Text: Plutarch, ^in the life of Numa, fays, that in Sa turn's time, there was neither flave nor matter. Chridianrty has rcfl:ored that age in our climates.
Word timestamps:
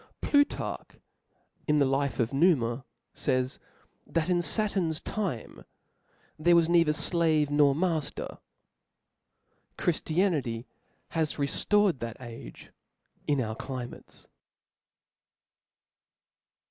Plutarch, 0.19 0.97
^in 1.67 1.77
the 1.77 1.85
life 1.85 2.19
of 2.19 2.33
Numa, 2.33 2.85
fays, 3.13 3.59
that 4.07 4.29
in 4.29 4.41
Sa 4.41 4.65
turn's 4.65 4.99
time, 4.99 5.63
there 6.39 6.55
was 6.55 6.67
neither 6.67 6.91
flave 6.91 7.51
nor 7.51 7.75
matter. 7.75 8.39
Chridianrty 9.77 10.65
has 11.09 11.35
rcfl:ored 11.35 11.99
that 11.99 12.17
age 12.19 12.71
in 13.27 13.39
our 13.39 13.53
climates. 13.55 14.27